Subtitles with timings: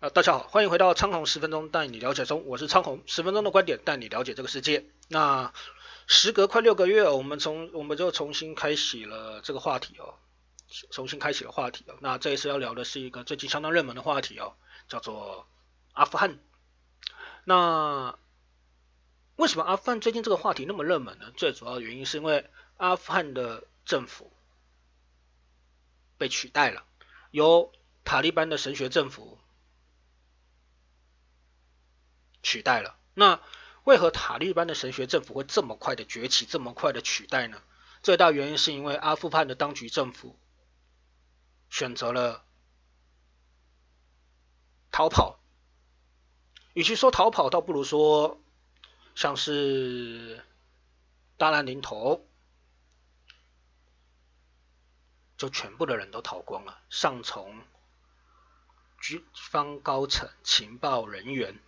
[0.00, 4.84] 啊，大家好，欢迎回到昌宏十分钟带你了解中，我是昌宏，十分钟的观点带你了解这个世界。
[5.08, 5.52] 那
[6.06, 10.14] 时隔快六个月，我们从我们就重新开启了这个话题哦，
[10.92, 11.96] 重新开启了话题哦。
[11.98, 14.54] 那这一次要聊的是一个最近相当热门的话题哦，
[14.86, 15.48] 叫做
[15.94, 16.38] 阿富汗。
[17.42, 18.16] 那
[19.34, 21.32] 为什么阿富汗最近这个话题那么热门呢？
[21.36, 24.32] 最主要的原因是因为阿富汗的政府
[26.16, 26.84] 被取代了，
[27.32, 27.72] 由
[28.04, 29.40] 塔利班的神学政府。
[32.48, 32.96] 取代了。
[33.12, 33.42] 那
[33.84, 37.62] 为何塔利班的神学政府会这么快的崛起，这么快的取代呢？
[38.02, 40.38] 最大原因是因为阿富汗的当局政府
[41.68, 42.42] 选择了
[44.90, 45.38] 逃跑。
[46.72, 48.40] 与其说逃跑，倒不如说
[49.14, 50.42] 像是
[51.36, 52.26] 大难临头，
[55.36, 56.80] 就全部的人都逃光了。
[56.88, 57.62] 上从
[59.02, 61.60] 军方高层、情报人员。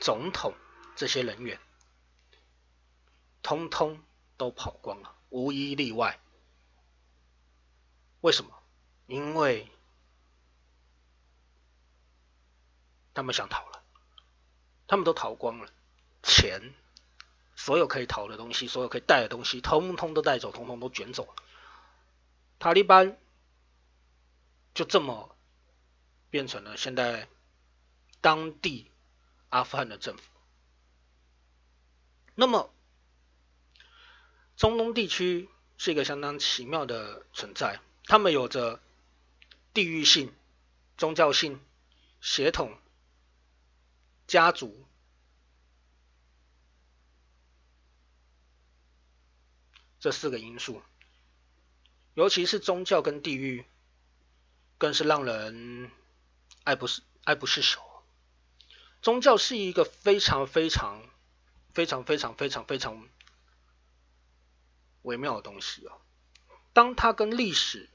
[0.00, 0.54] 总统
[0.96, 1.60] 这些人员，
[3.42, 4.02] 通通
[4.38, 6.18] 都跑光了，无一例外。
[8.22, 8.50] 为什么？
[9.06, 9.70] 因为
[13.12, 13.82] 他们想逃了，
[14.86, 15.70] 他们都逃光了，
[16.22, 16.74] 钱，
[17.54, 21.34] 所有可以逃的东西，所有可以带的东西，通通都带走，通通都卷走了。
[22.58, 23.18] 塔利班
[24.72, 25.36] 就这么
[26.30, 27.28] 变成了现在
[28.22, 28.90] 当地。
[29.50, 30.22] 阿富汗的政府，
[32.34, 32.72] 那么
[34.56, 38.80] 中东地区是一个相当奇妙的存在，他们有着
[39.74, 40.32] 地域性、
[40.96, 41.60] 宗教性、
[42.20, 42.78] 血统、
[44.26, 44.86] 家族
[49.98, 50.80] 这四个因素，
[52.14, 53.64] 尤其是宗教跟地域，
[54.78, 55.90] 更是让人
[56.62, 57.89] 爱不释爱不释手。
[59.02, 61.02] 宗教是一个非常非常
[61.72, 63.08] 非常非常非常非常
[65.02, 65.96] 微妙的东西啊！
[66.74, 67.88] 当它跟历史、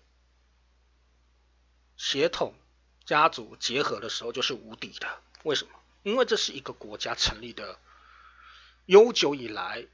[1.96, 2.56] 血统、
[3.06, 5.22] 家族结合的时候，就是无敌的。
[5.44, 5.74] 为什么？
[6.02, 7.80] 因为这是一个国家成立的
[8.88, 9.86] 悠久以来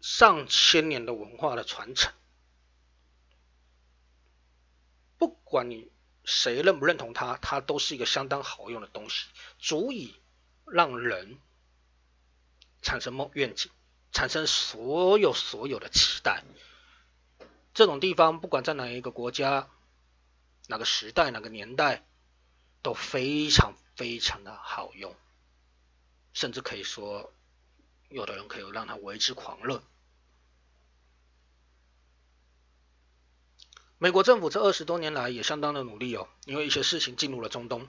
[0.00, 2.12] 上千年的文化的传承。
[5.18, 5.90] 不管你
[6.24, 9.26] 谁认不认同它，它都是一个相当好用的东西，
[9.58, 10.14] 足以。
[10.70, 11.38] 让人
[12.82, 13.70] 产生梦愿景，
[14.12, 16.44] 产生所有所有的期待。
[17.74, 19.68] 这种地方不管在哪一个国家、
[20.66, 22.04] 哪个时代、哪个年代，
[22.82, 25.14] 都非常非常的好用，
[26.32, 27.32] 甚至可以说，
[28.08, 29.82] 有的人可以让他为之狂热。
[33.98, 37.88] 美国政府这二十多年来也相当的努力哦，因为一些事情进入了中东。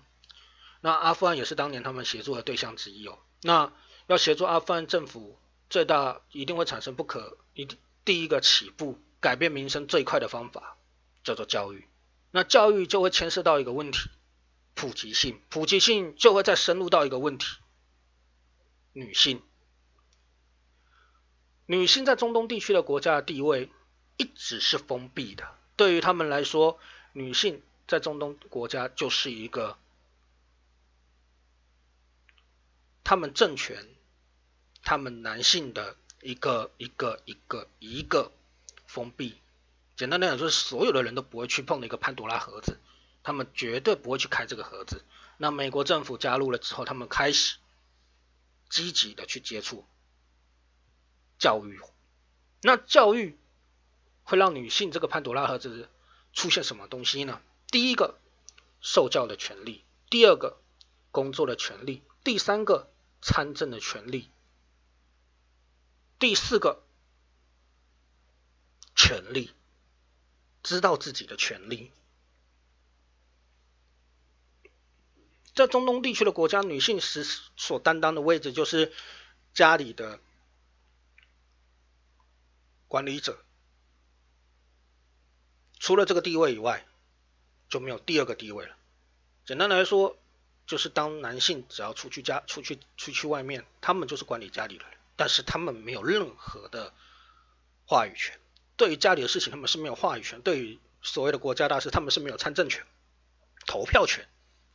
[0.84, 3.20] 那阿富汗也是当年他们协助的对象之一哦。
[3.44, 3.72] 那
[4.08, 5.38] 要协助阿富汗政府，
[5.70, 7.68] 最大一定会产生不可一
[8.04, 10.78] 第一个起步改变民生最快的方法
[11.24, 11.88] 叫做教育。
[12.32, 14.10] 那教育就会牵涉到一个问题，
[14.74, 17.46] 普及性，普及性就会再深入到一个问题，
[18.94, 19.42] 女性。
[21.68, 23.70] 女性在中东地区的国家地位
[24.18, 26.80] 一直是封闭的，对于他们来说，
[27.14, 29.78] 女性在中东国家就是一个。
[33.12, 33.90] 他们政权，
[34.84, 38.32] 他们男性的一个一个一个一个
[38.86, 39.36] 封闭，
[39.98, 42.80] 简单来讲就是所有的人都不会去碰的一个潘多拉盒子，
[43.22, 45.04] 他们绝对不会去开这个盒子。
[45.36, 47.58] 那美国政府加入了之后，他们开始
[48.70, 49.84] 积极的去接触
[51.38, 51.82] 教育。
[52.62, 53.38] 那教育
[54.24, 55.90] 会让女性这个潘多拉盒子
[56.32, 57.42] 出现什么东西呢？
[57.68, 58.18] 第一个，
[58.80, 60.62] 受教的权利；第二个，
[61.12, 62.90] 工作的权利；第三个。
[63.22, 64.32] 参政的权利，
[66.18, 66.84] 第四个
[68.96, 69.52] 权利，
[70.64, 71.92] 知道自己的权利。
[75.54, 77.24] 在中东地区的国家，女性时
[77.56, 78.92] 所担当的位置就是
[79.54, 80.20] 家里的
[82.88, 83.44] 管理者，
[85.78, 86.88] 除了这个地位以外，
[87.70, 88.76] 就没有第二个地位了。
[89.46, 90.21] 简单来说。
[90.72, 96.94] 就是当男性只要出去家、出去、出去外面，他们就是管理家里的人，但是他们没有任何的
[97.86, 98.40] 话语权。
[98.78, 102.86] 对于家里的事情，他们是没有话语权；对于所谓的国家大事，他们是没有参政权、
[103.68, 104.30] 投票权，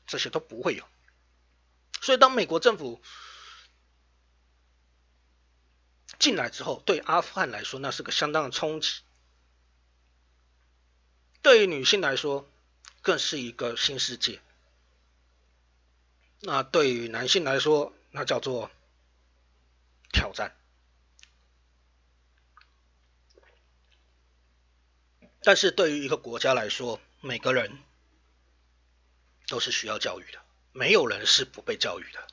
[0.06, 0.84] 这些都不会有。
[2.02, 3.00] 所以，当美国政府
[6.18, 9.00] 进来之后，对阿富汗来说，那是个相当的冲击；
[11.40, 12.46] 对于女性来说，
[13.00, 14.42] 更是一个新世界。
[16.46, 18.70] 那对于男性来说，那叫做
[20.12, 20.56] 挑战。
[25.42, 27.76] 但是对于一个国家来说，每个人
[29.48, 30.40] 都是需要教育的，
[30.70, 32.24] 没有人是不被教育的。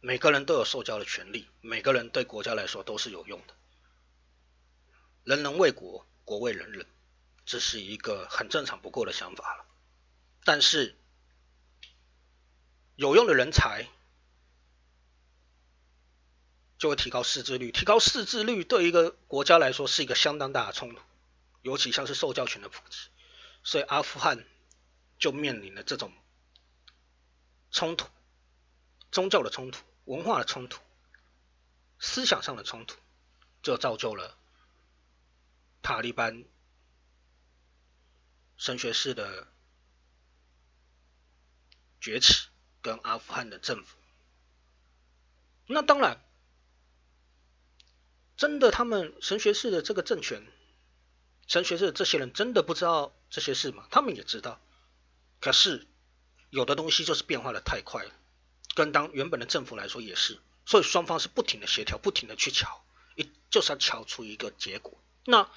[0.00, 3.54] 每个人都有受教的权利，每个人对国家来说都是有用的。
[5.24, 6.86] 人人为国，国为人人，
[7.44, 9.66] 这是一个很正常不过的想法了。
[10.42, 10.96] 但是，
[12.96, 13.88] 有用的人才
[16.78, 21.00] 就会提高识字率，提高识字率对一个国家来说是一个相当大的冲突，
[21.62, 23.08] 尤其像是受教权的普及，
[23.62, 24.44] 所以阿富汗
[25.18, 26.12] 就面临了这种
[27.70, 28.08] 冲突，
[29.12, 29.84] 宗教的冲突。
[30.06, 30.80] 文化的冲突，
[31.98, 32.96] 思想上的冲突，
[33.60, 34.38] 就造就了
[35.82, 36.44] 塔利班
[38.56, 39.48] 神学士的
[42.00, 42.46] 崛起，
[42.86, 43.96] 跟阿富汗的政府。
[45.66, 46.24] 那当然，
[48.36, 50.46] 真的他们神学士的这个政权，
[51.48, 53.88] 神学士这些人真的不知道这些事吗？
[53.90, 54.60] 他们也知道，
[55.40, 55.88] 可是
[56.50, 58.12] 有的东西就是变化的太快了。
[58.76, 62.84] 跟当原本的政府来说也是，所以双方是不停的协调，不停的去瞧，
[63.16, 65.02] 一就是要瞧出一个结果。
[65.24, 65.50] 那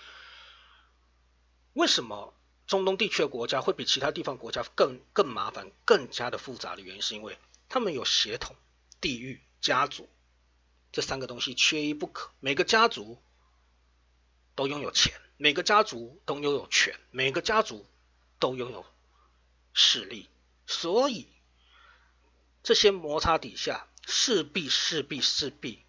[1.73, 2.33] 为什么
[2.69, 8.55] 中东地区的国家会比其他地方国家更更麻烦、更加的复杂的原因，是因为他们有血统、
[9.01, 10.07] 地域、家族
[10.91, 12.29] 这三个东西缺一不可。
[12.39, 13.19] 每个家族
[14.53, 17.87] 都拥有钱，每个家族都拥有权，每个家族
[18.37, 18.85] 都拥有
[19.73, 20.29] 势力，
[20.67, 21.27] 所以。
[22.61, 25.83] 这些摩擦底下，势必势必势必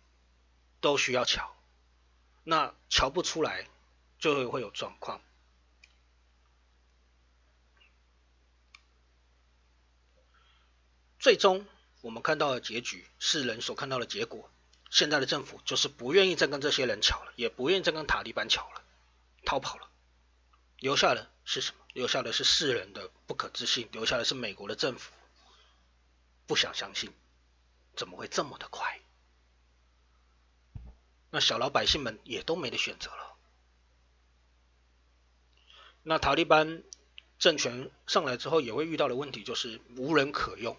[0.81, 1.55] 都需要瞧，
[2.43, 3.69] 那瞧不出来，
[4.19, 5.21] 就会会有状况。
[11.21, 11.67] 最终
[12.01, 14.51] 我们看到的结局，世人所看到的结果，
[14.91, 18.83] 现在的政府就是不愿意再跟这些人瞧了，也不愿意再跟塔利班瞧了，
[19.45, 19.91] 逃跑了。
[20.79, 21.85] 留下的是什么？
[21.93, 25.13] 留下的是世人的不可置信，留下的是美国的政府。
[26.47, 27.13] 不想相信，
[27.95, 28.99] 怎么会这么的快？
[31.29, 33.37] 那小老百姓们也都没得选择了。
[36.03, 36.83] 那塔利班
[37.39, 40.75] 政权上来之后，也会遇到的问题就是无人可用。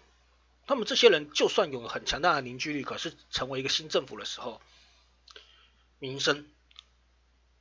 [0.66, 4.60] 他们这些人就算有很强大的凝聚力，可是成为一个新政府的时候，
[5.98, 6.48] 民生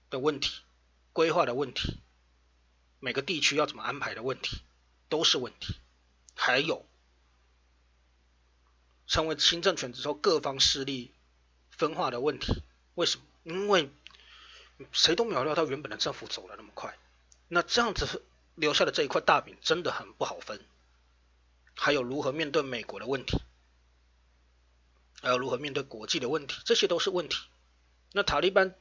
[0.09, 0.61] 的问题、
[1.13, 1.97] 规划的问题、
[2.99, 4.61] 每个地区要怎么安排的问题，
[5.09, 5.75] 都是问题。
[6.35, 6.85] 还有。
[9.07, 11.11] 成为新政权之后，各方势力
[11.69, 12.63] 分化的问题，
[12.95, 13.25] 为什么？
[13.43, 13.89] 因为
[14.93, 16.97] 谁都没有料到原本的政府走的那么快，
[17.49, 18.23] 那这样子
[18.55, 20.63] 留下的这一块大饼真的很不好分。
[21.83, 23.41] 还有如何面对美国的问题，
[25.19, 27.37] 还有如何面对国际的问题，这些都是问题。
[28.11, 28.75] 那塔利班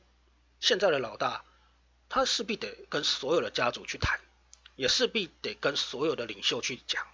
[0.61, 1.47] 现在的老大，
[2.11, 4.21] 他势必得跟所有的家族去谈，
[4.77, 7.07] 也势必得跟所有的领袖去讲。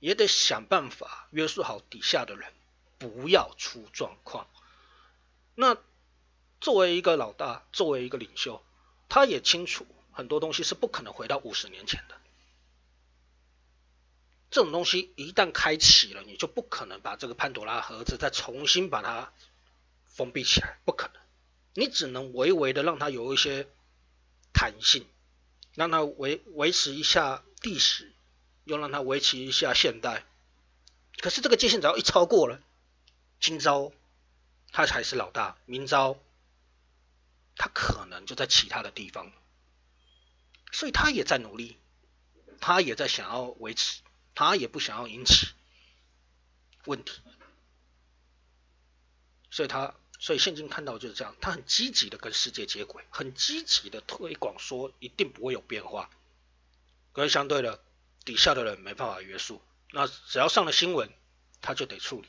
[0.00, 2.54] 也得想办法约束好底下的人，
[2.96, 4.48] 不要出状况。
[5.54, 5.76] 那
[6.58, 8.64] 作为一个老大，作为一个领袖，
[9.10, 12.18] 他也清楚很多东西是不可能回到五十年前的。
[14.56, 19.30] 这种东西一旦开启了，你就不可能把这个潘多拉盒子再重新把它
[20.06, 21.20] 封闭起来，不可能。
[21.74, 23.68] 你只能微微的让它有一些
[24.54, 25.06] 弹性，
[25.74, 28.10] 让它维维持一下历史。
[28.64, 30.24] 又让它维持一下现代，
[31.20, 32.60] 可是这个界限只要一超过了，
[33.38, 33.92] 今朝
[34.72, 36.18] 他才是老大，明朝
[37.54, 39.30] 他可能就在其他的地方，
[40.72, 41.76] 所以他也在努力，
[42.60, 44.02] 他也在想要维持，
[44.36, 45.48] 他也不想要引起
[46.84, 47.20] 问题，
[49.50, 56.08] 所以他所以现今看到就是这样，他很积极的跟世界接轨，很积极的推广说一定不会有变化，
[57.12, 57.82] 可是相对的。
[58.24, 59.62] 底下的人没办法约束，
[59.92, 61.08] 那只要上了新闻，
[61.60, 62.28] 他就得处理，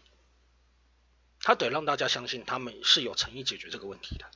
[1.40, 4.30] 他得让大家相信他们是有诚意解决这个问题的。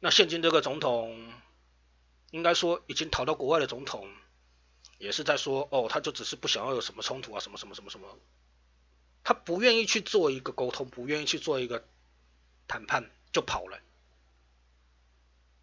[0.00, 1.32] 那现今这个总统，
[2.30, 4.06] 应该说已经逃到国外的总统，
[4.98, 8.18] 也是在说，哦，他就只是不想要有什么冲突啊，什么什么什么什么，
[9.24, 11.86] 他不愿意去做一个沟通，不愿意去做一个
[12.66, 13.80] 谈判，就跑了。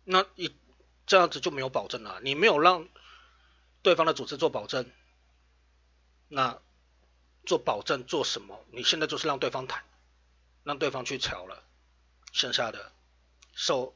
[0.04, 0.54] 那一
[1.06, 2.88] 这样子就没有保证了，你没有让。
[3.82, 4.90] 对方的组织做保证，
[6.28, 6.60] 那
[7.46, 8.66] 做保证做什么？
[8.72, 9.86] 你现在就是让对方谈，
[10.64, 11.64] 让对方去瞧了，
[12.32, 12.92] 剩下的
[13.54, 13.96] 受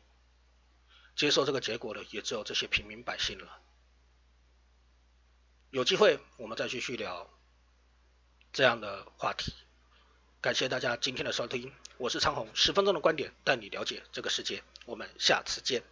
[1.16, 3.60] 接受这个结果的也只有这些平民百姓了。
[5.72, 7.30] 有机会我们再继续聊
[8.52, 9.54] 这样的话题。
[10.42, 15.84] 感谢大家今天的收听，我是昌宏，十分钟的观点带你了解这个世界，我们下次见。